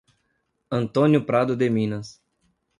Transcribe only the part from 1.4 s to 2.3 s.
de Minas